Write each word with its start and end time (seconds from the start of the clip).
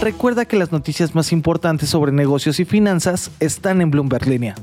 Recuerda 0.00 0.46
que 0.46 0.56
las 0.56 0.72
noticias 0.72 1.14
más 1.14 1.30
importantes 1.30 1.90
sobre 1.90 2.10
negocios 2.10 2.58
y 2.58 2.64
finanzas 2.64 3.30
están 3.38 3.82
en 3.82 3.90
Bloomberg 3.90 4.26
Línea. 4.26 4.54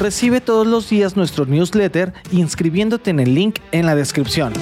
Recibe 0.00 0.40
todos 0.40 0.66
los 0.66 0.90
días 0.90 1.16
nuestro 1.16 1.46
newsletter 1.46 2.12
inscribiéndote 2.32 3.10
en 3.10 3.20
el 3.20 3.34
link 3.36 3.60
en 3.70 3.86
la 3.86 3.94
descripción. 3.94 4.52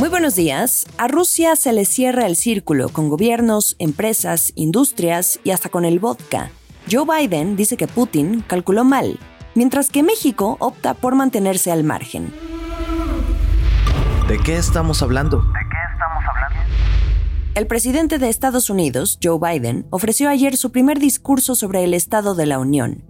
Muy 0.00 0.10
buenos 0.10 0.34
días. 0.34 0.86
A 0.98 1.08
Rusia 1.08 1.56
se 1.56 1.72
le 1.72 1.86
cierra 1.86 2.26
el 2.26 2.36
círculo 2.36 2.90
con 2.90 3.08
gobiernos, 3.08 3.76
empresas, 3.78 4.52
industrias 4.54 5.40
y 5.44 5.50
hasta 5.50 5.70
con 5.70 5.86
el 5.86 5.98
vodka. 5.98 6.50
Joe 6.90 7.06
Biden 7.06 7.56
dice 7.56 7.78
que 7.78 7.86
Putin 7.86 8.44
calculó 8.46 8.84
mal, 8.84 9.18
mientras 9.54 9.88
que 9.88 10.02
México 10.02 10.58
opta 10.60 10.92
por 10.92 11.14
mantenerse 11.14 11.72
al 11.72 11.84
margen. 11.84 12.49
¿De 14.30 14.38
qué 14.38 14.56
estamos 14.56 15.02
hablando? 15.02 15.42
El 17.56 17.66
presidente 17.66 18.20
de 18.20 18.28
Estados 18.28 18.70
Unidos, 18.70 19.18
Joe 19.20 19.40
Biden, 19.40 19.88
ofreció 19.90 20.28
ayer 20.28 20.56
su 20.56 20.70
primer 20.70 21.00
discurso 21.00 21.56
sobre 21.56 21.82
el 21.82 21.94
Estado 21.94 22.36
de 22.36 22.46
la 22.46 22.60
Unión. 22.60 23.02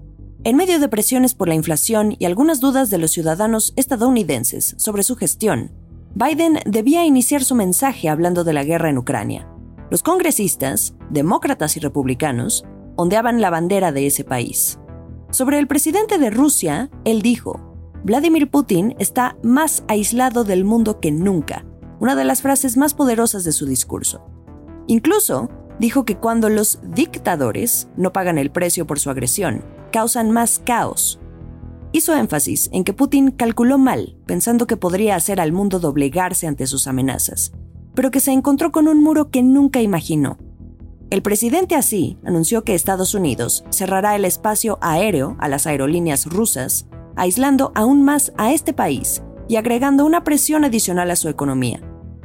En 0.44 0.56
medio 0.56 0.80
de 0.80 0.88
presiones 0.88 1.34
por 1.34 1.46
la 1.46 1.54
inflación 1.54 2.16
y 2.18 2.24
algunas 2.24 2.60
dudas 2.60 2.88
de 2.88 2.96
los 2.96 3.10
ciudadanos 3.10 3.74
estadounidenses 3.76 4.74
sobre 4.78 5.02
su 5.02 5.14
gestión, 5.14 5.72
Biden 6.14 6.60
debía 6.64 7.04
iniciar 7.04 7.44
su 7.44 7.54
mensaje 7.54 8.08
hablando 8.08 8.42
de 8.42 8.54
la 8.54 8.64
guerra 8.64 8.88
en 8.88 8.96
Ucrania. 8.96 9.46
Los 9.90 10.02
congresistas, 10.02 10.94
demócratas 11.10 11.76
y 11.76 11.80
republicanos, 11.80 12.64
ondeaban 12.96 13.42
la 13.42 13.50
bandera 13.50 13.92
de 13.92 14.06
ese 14.06 14.24
país. 14.24 14.78
Sobre 15.32 15.58
el 15.58 15.66
presidente 15.66 16.16
de 16.16 16.30
Rusia, 16.30 16.88
él 17.04 17.20
dijo, 17.20 17.69
Vladimir 18.02 18.50
Putin 18.50 18.94
está 18.98 19.36
más 19.42 19.84
aislado 19.86 20.44
del 20.44 20.64
mundo 20.64 21.00
que 21.00 21.12
nunca, 21.12 21.66
una 21.98 22.14
de 22.14 22.24
las 22.24 22.40
frases 22.40 22.76
más 22.76 22.94
poderosas 22.94 23.44
de 23.44 23.52
su 23.52 23.66
discurso. 23.66 24.24
Incluso 24.86 25.50
dijo 25.78 26.04
que 26.04 26.16
cuando 26.16 26.48
los 26.48 26.80
dictadores 26.94 27.88
no 27.96 28.12
pagan 28.12 28.38
el 28.38 28.50
precio 28.50 28.86
por 28.86 28.98
su 28.98 29.10
agresión, 29.10 29.64
causan 29.92 30.30
más 30.30 30.60
caos, 30.60 31.20
hizo 31.92 32.14
énfasis 32.14 32.70
en 32.72 32.84
que 32.84 32.92
Putin 32.94 33.30
calculó 33.32 33.76
mal, 33.76 34.16
pensando 34.26 34.66
que 34.66 34.76
podría 34.76 35.16
hacer 35.16 35.40
al 35.40 35.52
mundo 35.52 35.78
doblegarse 35.78 36.46
ante 36.46 36.66
sus 36.66 36.86
amenazas, 36.86 37.52
pero 37.94 38.10
que 38.10 38.20
se 38.20 38.32
encontró 38.32 38.72
con 38.72 38.88
un 38.88 39.02
muro 39.02 39.30
que 39.30 39.42
nunca 39.42 39.82
imaginó. 39.82 40.38
El 41.10 41.22
presidente 41.22 41.74
así 41.74 42.18
anunció 42.24 42.62
que 42.62 42.74
Estados 42.74 43.14
Unidos 43.14 43.64
cerrará 43.70 44.14
el 44.14 44.24
espacio 44.24 44.78
aéreo 44.80 45.36
a 45.40 45.48
las 45.48 45.66
aerolíneas 45.66 46.26
rusas, 46.26 46.86
aislando 47.16 47.72
aún 47.74 48.04
más 48.04 48.32
a 48.36 48.52
este 48.52 48.72
país 48.72 49.22
y 49.48 49.56
agregando 49.56 50.04
una 50.04 50.24
presión 50.24 50.64
adicional 50.64 51.10
a 51.10 51.16
su 51.16 51.28
economía. 51.28 51.80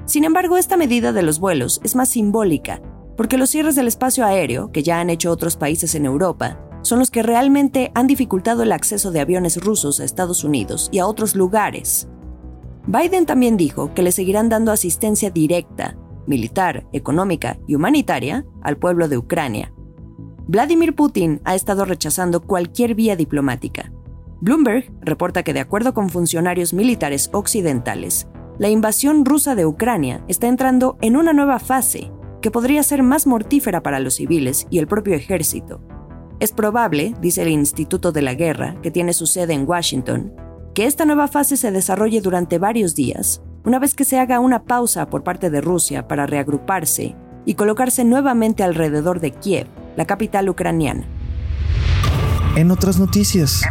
Sin 0.05 0.23
embargo, 0.23 0.57
esta 0.57 0.77
medida 0.77 1.11
de 1.11 1.23
los 1.23 1.39
vuelos 1.39 1.81
es 1.83 1.95
más 1.95 2.09
simbólica, 2.09 2.81
porque 3.17 3.37
los 3.37 3.49
cierres 3.49 3.75
del 3.75 3.87
espacio 3.87 4.25
aéreo, 4.25 4.71
que 4.71 4.83
ya 4.83 4.99
han 4.99 5.09
hecho 5.09 5.31
otros 5.31 5.57
países 5.57 5.95
en 5.95 6.05
Europa, 6.05 6.59
son 6.83 6.99
los 6.99 7.09
que 7.09 7.23
realmente 7.23 7.91
han 7.95 8.05
dificultado 8.05 8.61
el 8.63 8.71
acceso 8.71 9.11
de 9.11 9.19
aviones 9.19 9.57
rusos 9.57 9.99
a 9.99 10.03
Estados 10.03 10.43
Unidos 10.43 10.89
y 10.91 10.99
a 10.99 11.07
otros 11.07 11.35
lugares. 11.35 12.07
Biden 12.85 13.25
también 13.25 13.57
dijo 13.57 13.93
que 13.95 14.03
le 14.03 14.11
seguirán 14.11 14.49
dando 14.49 14.71
asistencia 14.71 15.31
directa, 15.31 15.97
militar, 16.27 16.87
económica 16.93 17.57
y 17.67 17.73
humanitaria 17.73 18.45
al 18.61 18.77
pueblo 18.77 19.07
de 19.07 19.17
Ucrania. 19.17 19.73
Vladimir 20.47 20.93
Putin 20.95 21.41
ha 21.43 21.55
estado 21.55 21.85
rechazando 21.85 22.41
cualquier 22.41 22.93
vía 22.93 23.15
diplomática. 23.15 23.91
Bloomberg 24.41 24.91
reporta 25.01 25.43
que 25.43 25.53
de 25.53 25.61
acuerdo 25.61 25.93
con 25.93 26.09
funcionarios 26.09 26.73
militares 26.73 27.29
occidentales, 27.33 28.27
la 28.59 28.69
invasión 28.69 29.25
rusa 29.25 29.55
de 29.55 29.65
Ucrania 29.65 30.23
está 30.27 30.47
entrando 30.47 30.97
en 31.01 31.15
una 31.17 31.33
nueva 31.33 31.59
fase 31.59 32.11
que 32.41 32.51
podría 32.51 32.83
ser 32.83 33.01
más 33.01 33.27
mortífera 33.27 33.81
para 33.81 33.99
los 33.99 34.15
civiles 34.15 34.67
y 34.69 34.79
el 34.79 34.87
propio 34.87 35.15
ejército. 35.15 35.81
Es 36.39 36.51
probable, 36.51 37.15
dice 37.21 37.41
el 37.41 37.49
Instituto 37.49 38.11
de 38.11 38.21
la 38.21 38.33
Guerra, 38.33 38.75
que 38.81 38.91
tiene 38.91 39.13
su 39.13 39.25
sede 39.25 39.53
en 39.53 39.67
Washington, 39.67 40.33
que 40.73 40.85
esta 40.85 41.05
nueva 41.05 41.27
fase 41.27 41.57
se 41.57 41.71
desarrolle 41.71 42.21
durante 42.21 42.59
varios 42.59 42.93
días, 42.93 43.41
una 43.63 43.79
vez 43.79 43.95
que 43.95 44.03
se 44.03 44.19
haga 44.19 44.39
una 44.39 44.63
pausa 44.63 45.09
por 45.09 45.23
parte 45.23 45.49
de 45.49 45.61
Rusia 45.61 46.07
para 46.07 46.27
reagruparse 46.27 47.15
y 47.45 47.55
colocarse 47.55 48.03
nuevamente 48.03 48.63
alrededor 48.63 49.21
de 49.21 49.31
Kiev, 49.31 49.67
la 49.95 50.05
capital 50.05 50.49
ucraniana. 50.49 51.07
En 52.55 52.71
otras 52.71 52.99
noticias. 52.99 53.63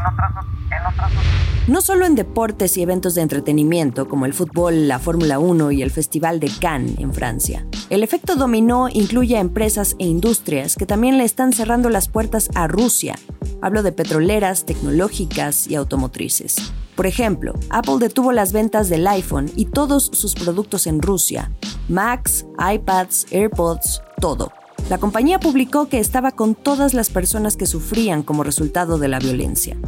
No 1.66 1.80
solo 1.80 2.04
en 2.04 2.14
deportes 2.14 2.76
y 2.76 2.82
eventos 2.82 3.14
de 3.14 3.22
entretenimiento 3.22 4.06
como 4.06 4.26
el 4.26 4.34
fútbol, 4.34 4.86
la 4.86 4.98
Fórmula 4.98 5.38
1 5.38 5.72
y 5.72 5.80
el 5.80 5.90
Festival 5.90 6.38
de 6.38 6.50
Cannes 6.60 6.98
en 6.98 7.14
Francia. 7.14 7.66
El 7.88 8.02
efecto 8.02 8.36
dominó 8.36 8.90
incluye 8.90 9.38
a 9.38 9.40
empresas 9.40 9.96
e 9.98 10.04
industrias 10.04 10.76
que 10.76 10.84
también 10.84 11.16
le 11.16 11.24
están 11.24 11.54
cerrando 11.54 11.88
las 11.88 12.08
puertas 12.08 12.50
a 12.54 12.66
Rusia. 12.66 13.14
Hablo 13.62 13.82
de 13.82 13.92
petroleras, 13.92 14.66
tecnológicas 14.66 15.66
y 15.66 15.74
automotrices. 15.74 16.56
Por 16.96 17.06
ejemplo, 17.06 17.54
Apple 17.70 17.96
detuvo 17.98 18.32
las 18.32 18.52
ventas 18.52 18.90
del 18.90 19.06
iPhone 19.06 19.50
y 19.56 19.64
todos 19.64 20.10
sus 20.12 20.34
productos 20.34 20.86
en 20.86 21.00
Rusia. 21.00 21.50
Macs, 21.88 22.44
iPads, 22.58 23.28
AirPods, 23.30 24.02
todo. 24.20 24.52
La 24.90 24.98
compañía 24.98 25.40
publicó 25.40 25.88
que 25.88 25.98
estaba 25.98 26.32
con 26.32 26.54
todas 26.56 26.92
las 26.92 27.08
personas 27.08 27.56
que 27.56 27.64
sufrían 27.64 28.22
como 28.22 28.44
resultado 28.44 28.98
de 28.98 29.08
la 29.08 29.18
violencia. 29.18 29.78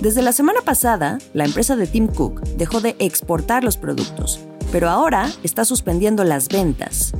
Desde 0.00 0.20
la 0.20 0.32
semana 0.32 0.60
pasada, 0.60 1.18
la 1.32 1.46
empresa 1.46 1.74
de 1.74 1.86
Tim 1.86 2.06
Cook 2.06 2.42
dejó 2.58 2.80
de 2.80 2.96
exportar 2.98 3.64
los 3.64 3.78
productos, 3.78 4.40
pero 4.70 4.90
ahora 4.90 5.30
está 5.42 5.64
suspendiendo 5.64 6.22
las 6.22 6.48
ventas. 6.48 7.12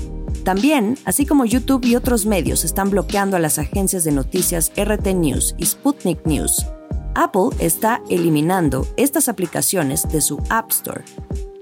También, 0.44 0.98
así 1.04 1.24
como 1.24 1.46
YouTube 1.46 1.86
y 1.86 1.96
otros 1.96 2.26
medios 2.26 2.64
están 2.64 2.90
bloqueando 2.90 3.36
a 3.36 3.40
las 3.40 3.58
agencias 3.58 4.04
de 4.04 4.12
noticias 4.12 4.70
RT 4.76 5.06
News 5.14 5.54
y 5.56 5.64
Sputnik 5.64 6.24
News, 6.26 6.66
Apple 7.14 7.48
está 7.60 8.02
eliminando 8.10 8.86
estas 8.98 9.28
aplicaciones 9.30 10.06
de 10.08 10.20
su 10.20 10.38
App 10.50 10.70
Store. 10.70 11.02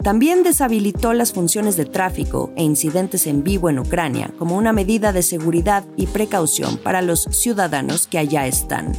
También 0.02 0.42
deshabilitó 0.42 1.14
las 1.14 1.32
funciones 1.32 1.76
de 1.76 1.86
tráfico 1.86 2.52
e 2.56 2.64
incidentes 2.64 3.26
en 3.28 3.44
vivo 3.44 3.70
en 3.70 3.78
Ucrania 3.78 4.32
como 4.36 4.56
una 4.56 4.72
medida 4.72 5.12
de 5.12 5.22
seguridad 5.22 5.84
y 5.96 6.08
precaución 6.08 6.76
para 6.76 7.02
los 7.02 7.22
ciudadanos 7.30 8.08
que 8.08 8.18
allá 8.18 8.46
están. 8.48 8.92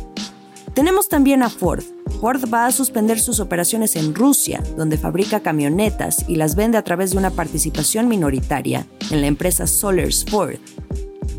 Tenemos 0.73 1.09
también 1.09 1.43
a 1.43 1.49
Ford. 1.49 1.83
Ford 2.19 2.41
va 2.51 2.65
a 2.65 2.71
suspender 2.71 3.19
sus 3.19 3.39
operaciones 3.39 3.95
en 3.95 4.15
Rusia, 4.15 4.63
donde 4.77 4.97
fabrica 4.97 5.41
camionetas 5.41 6.25
y 6.27 6.35
las 6.35 6.55
vende 6.55 6.77
a 6.77 6.83
través 6.83 7.11
de 7.11 7.17
una 7.17 7.29
participación 7.29 8.07
minoritaria 8.07 8.85
en 9.11 9.21
la 9.21 9.27
empresa 9.27 9.67
Solers 9.67 10.25
Ford. 10.25 10.55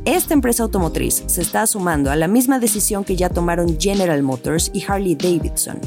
Esta 0.04 0.34
empresa 0.34 0.62
automotriz 0.62 1.25
se 1.27 1.43
está 1.43 1.66
sumando 1.66 2.10
a 2.10 2.16
la 2.16 2.28
misma 2.28 2.60
decisión 2.60 3.03
que 3.03 3.16
ya 3.16 3.28
tomaron 3.28 3.81
General 3.81 4.22
Motors 4.22 4.71
y 4.72 4.84
Harley 4.87 5.16
Davidson. 5.16 5.81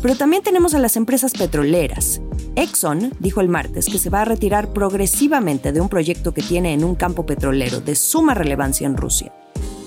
Pero 0.00 0.16
también 0.16 0.42
tenemos 0.42 0.74
a 0.74 0.78
las 0.78 0.96
empresas 0.96 1.32
petroleras. 1.32 2.20
Exxon 2.56 3.12
dijo 3.20 3.40
el 3.40 3.48
martes 3.48 3.86
que 3.86 3.98
se 3.98 4.10
va 4.10 4.22
a 4.22 4.24
retirar 4.24 4.72
progresivamente 4.72 5.72
de 5.72 5.80
un 5.80 5.88
proyecto 5.88 6.32
que 6.32 6.42
tiene 6.42 6.72
en 6.72 6.82
un 6.82 6.94
campo 6.94 7.26
petrolero 7.26 7.80
de 7.80 7.94
suma 7.94 8.34
relevancia 8.34 8.86
en 8.86 8.96
Rusia. 8.96 9.32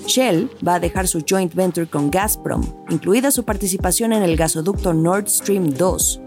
Shell 0.06 0.50
va 0.66 0.76
a 0.76 0.80
dejar 0.80 1.08
su 1.08 1.24
joint 1.28 1.54
venture 1.54 1.88
con 1.88 2.12
Gazprom, 2.12 2.64
incluida 2.90 3.32
su 3.32 3.44
participación 3.44 4.14
en 4.14 4.24
el 4.24 4.36
gasoducto 4.36 4.94
Nord 4.94 5.28
Stream 5.28 5.72
2. 5.72 6.22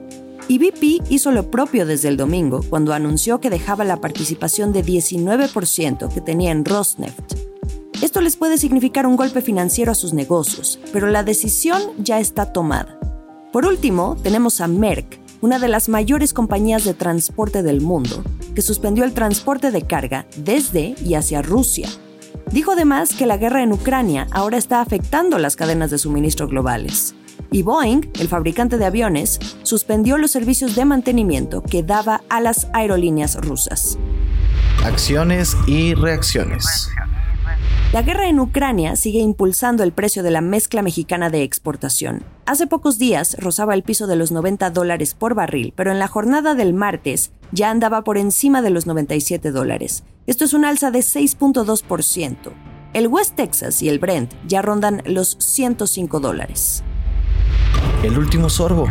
Y 0.49 0.59
BP 0.59 1.11
hizo 1.11 1.33
lo 1.33 1.51
propio 1.51 1.87
desde 1.87 2.09
el 2.09 2.17
domingo 2.17 2.61
cuando 2.69 2.93
anunció 2.93 3.41
que 3.41 3.51
dejaba 3.51 3.85
la 3.85 4.01
participación 4.01 4.73
de 4.73 4.85
19% 4.85 6.13
que 6.13 6.21
tenía 6.21 6.51
en 6.51 6.65
Rosneft. 6.65 7.35
Esto 8.03 8.21
les 8.21 8.37
puede 8.37 8.59
significar 8.59 9.07
un 9.07 9.17
golpe 9.17 9.41
financiero 9.41 9.93
a 9.93 9.95
sus 9.95 10.13
negocios, 10.13 10.79
pero 10.93 11.07
la 11.07 11.23
decisión 11.23 11.81
ya 11.99 12.21
está 12.21 12.53
tomada. 12.53 12.99
Por 13.53 13.65
último, 13.65 14.17
tenemos 14.23 14.61
a 14.61 14.69
Merck, 14.69 15.19
una 15.41 15.59
de 15.59 15.69
las 15.69 15.89
mayores 15.89 16.35
compañías 16.35 16.85
de 16.85 16.95
transporte 16.95 17.63
del 17.63 17.81
mundo, 17.81 18.23
que 18.55 18.63
suspendió 18.63 19.05
el 19.05 19.15
transporte 19.15 19.71
de 19.71 19.83
carga 19.83 20.27
desde 20.37 20.95
y 21.05 21.15
hacia 21.15 21.41
Rusia 21.41 21.89
Dijo 22.51 22.73
además 22.73 23.15
que 23.15 23.27
la 23.27 23.37
guerra 23.37 23.63
en 23.63 23.73
Ucrania 23.73 24.27
ahora 24.31 24.59
está 24.59 24.81
afectando 24.81 25.39
las 25.39 25.57
cadenas 25.57 25.91
de 25.91 25.99
suministro 25.99 26.47
globales. 26.49 27.15
Y 27.51 27.63
Boeing, 27.63 28.03
el 28.19 28.29
fabricante 28.29 28.79
de 28.79 28.85
aviones, 28.85 29.39
suspendió 29.63 30.19
los 30.19 30.31
servicios 30.31 30.75
de 30.75 30.85
mantenimiento 30.85 31.63
que 31.63 31.83
daba 31.83 32.23
a 32.29 32.41
las 32.41 32.69
aerolíneas 32.73 33.37
rusas. 33.37 33.99
Acciones 34.85 35.57
y 35.67 35.95
reacciones. 35.95 36.91
La 37.95 38.03
guerra 38.03 38.29
en 38.29 38.41
Ucrania 38.41 38.97
sigue 38.97 39.21
impulsando 39.21 39.85
el 39.85 39.93
precio 39.93 40.25
de 40.25 40.33
la 40.33 40.41
mezcla 40.41 40.83
mexicana 40.83 41.31
de 41.31 41.45
exportación. 41.45 42.25
Hace 42.45 42.67
pocos 42.67 42.99
días 42.99 43.37
rozaba 43.39 43.73
el 43.73 43.85
piso 43.85 44.09
de 44.09 44.17
los 44.17 44.33
90 44.33 44.71
dólares 44.71 45.15
por 45.15 45.37
barril, 45.37 45.73
pero 45.77 45.93
en 45.93 46.01
la 46.01 46.09
jornada 46.09 46.57
del 46.57 46.75
martes 46.75 47.31
ya 47.53 47.71
andaba 47.71 48.03
por 48.03 48.19
encima 48.19 48.63
de 48.63 48.71
los 48.71 48.89
97 48.89 49.53
dólares. 49.53 50.03
Esto 50.27 50.45
es 50.45 50.55
un 50.55 50.65
alza 50.65 50.91
de 50.91 50.99
6.2%. 50.99 52.37
El 52.95 53.07
West 53.07 53.37
Texas 53.37 53.81
y 53.81 53.89
el 53.89 54.01
Brent 54.01 54.35
ya 54.49 54.61
rondan 54.61 55.01
los 55.07 55.37
105 55.39 56.19
dólares. 56.19 56.83
El 58.03 58.19
último 58.19 58.51
sorbo. 58.51 58.89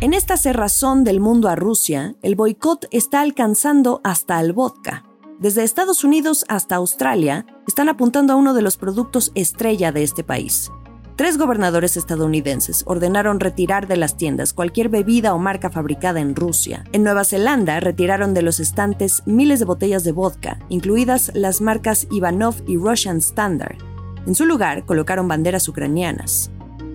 En 0.00 0.14
esta 0.14 0.36
cerrazón 0.36 1.02
del 1.02 1.18
mundo 1.18 1.48
a 1.48 1.56
Rusia, 1.56 2.14
el 2.22 2.36
boicot 2.36 2.86
está 2.92 3.22
alcanzando 3.22 4.00
hasta 4.04 4.38
al 4.38 4.52
vodka. 4.52 5.09
Desde 5.40 5.64
Estados 5.64 6.04
Unidos 6.04 6.44
hasta 6.48 6.76
Australia, 6.76 7.46
están 7.66 7.88
apuntando 7.88 8.34
a 8.34 8.36
uno 8.36 8.52
de 8.52 8.60
los 8.60 8.76
productos 8.76 9.32
estrella 9.34 9.90
de 9.90 10.02
este 10.02 10.22
país. 10.22 10.70
Tres 11.16 11.38
gobernadores 11.38 11.96
estadounidenses 11.96 12.82
ordenaron 12.86 13.40
retirar 13.40 13.88
de 13.88 13.96
las 13.96 14.18
tiendas 14.18 14.52
cualquier 14.52 14.90
bebida 14.90 15.32
o 15.32 15.38
marca 15.38 15.70
fabricada 15.70 16.20
en 16.20 16.36
Rusia. 16.36 16.84
En 16.92 17.04
Nueva 17.04 17.24
Zelanda 17.24 17.80
retiraron 17.80 18.34
de 18.34 18.42
los 18.42 18.60
estantes 18.60 19.22
miles 19.24 19.60
de 19.60 19.64
botellas 19.64 20.04
de 20.04 20.12
vodka, 20.12 20.58
incluidas 20.68 21.32
las 21.32 21.62
marcas 21.62 22.06
Ivanov 22.10 22.56
y 22.66 22.76
Russian 22.76 23.16
Standard. 23.16 23.78
En 24.26 24.34
su 24.34 24.44
lugar 24.44 24.84
colocaron 24.84 25.26
banderas 25.26 25.66
ucranianas. 25.68 26.50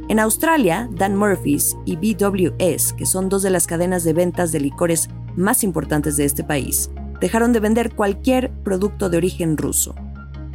En 0.08 0.20
Australia, 0.20 0.88
Dan 0.92 1.16
Murphy's 1.16 1.76
y 1.84 1.96
BWS, 1.96 2.94
que 2.94 3.08
son 3.08 3.28
dos 3.28 3.42
de 3.42 3.50
las 3.50 3.66
cadenas 3.66 4.04
de 4.04 4.14
ventas 4.14 4.52
de 4.52 4.60
licores 4.60 5.10
más 5.36 5.64
importantes 5.64 6.16
de 6.16 6.26
este 6.26 6.44
país, 6.44 6.92
dejaron 7.20 7.54
de 7.54 7.60
vender 7.60 7.94
cualquier 7.94 8.52
producto 8.64 9.10
de 9.10 9.18
origen 9.18 9.58
ruso. 9.58 9.96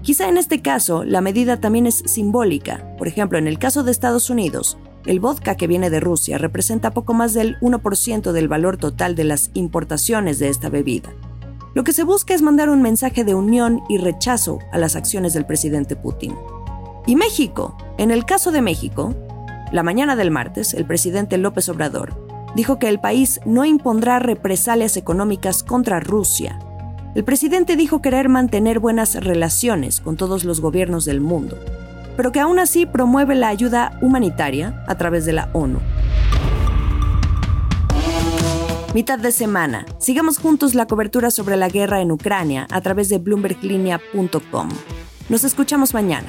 Quizá 0.03 0.29
en 0.29 0.39
este 0.39 0.63
caso 0.63 1.05
la 1.05 1.21
medida 1.21 1.61
también 1.61 1.87
es 1.87 2.03
simbólica. 2.07 2.97
Por 2.97 3.09
ejemplo, 3.09 3.39
en 3.39 3.47
el 3.47 3.59
caso 3.59 3.83
de 3.83 3.91
Estados 3.91 4.31
Unidos, 4.31 4.79
el 5.07 5.21
vodka 5.21 5.57
que 5.57 5.67
viene 5.67 5.91
de 5.91 6.01
Rusia 6.01 6.39
representa 6.39 6.93
poco 6.93 7.15
más 7.15 7.35
del 7.35 7.59
1% 7.61 8.33
del 8.33 8.49
valor 8.49 8.77
total 8.77 9.15
de 9.15 9.25
las 9.25 9.51
importaciones 9.55 10.39
de 10.39 10.49
esta 10.49 10.69
bebida. 10.69 11.11
Lo 11.75 11.85
que 11.85 11.93
se 11.93 12.05
busca 12.05 12.35
es 12.35 12.43
mandar 12.43 12.69
un 12.69 12.83
mensaje 12.83 13.25
de 13.25 13.35
unión 13.35 13.81
y 13.89 13.99
rechazo 13.99 14.59
a 14.73 14.79
las 14.79 14.97
acciones 14.97 15.35
del 15.35 15.47
presidente 15.47 15.97
Putin. 15.97 16.35
Y 17.07 17.17
México. 17.17 17.77
En 17.97 18.11
el 18.11 18.25
caso 18.25 18.51
de 18.51 18.61
México, 18.61 19.15
la 19.73 19.83
mañana 19.83 20.17
del 20.17 20.31
martes, 20.31 20.75
el 20.75 20.85
presidente 20.85 21.39
López 21.39 21.69
Obrador 21.69 22.30
dijo 22.55 22.79
que 22.79 22.89
el 22.89 23.01
país 23.01 23.41
no 23.45 23.65
impondrá 23.65 24.19
represalias 24.19 24.97
económicas 24.97 25.63
contra 25.63 26.01
Rusia 26.01 26.59
el 27.13 27.25
presidente 27.25 27.75
dijo 27.75 28.01
querer 28.01 28.29
mantener 28.29 28.79
buenas 28.79 29.17
relaciones 29.17 30.01
con 30.01 30.17
todos 30.17 30.45
los 30.45 30.61
gobiernos 30.61 31.05
del 31.05 31.21
mundo, 31.21 31.59
pero 32.17 32.31
que 32.31 32.39
aún 32.39 32.61
así 32.61 32.87
promueve 32.87 33.35
la 33.35 33.49
ayuda 33.49 33.99
humanitaria 34.01 34.85
a 34.87 34.95
través 34.95 35.25
de 35.25 35.33
la 35.33 35.51
ONU. 35.53 35.81
Mitad 38.95 39.19
de 39.19 39.33
semana. 39.33 39.87
Sigamos 39.99 40.39
juntos 40.39 40.75
la 40.75 40.87
cobertura 40.87 41.33
sobre 41.33 41.57
la 41.57 41.69
guerra 41.69 42.01
en 42.01 42.13
Ucrania 42.13 42.69
a 42.71 42.81
través 42.81 43.09
de 43.09 43.19
bloomberglinea.com. 43.19 44.69
Nos 45.29 45.45
escuchamos 45.45 45.95
mañana. 45.95 46.29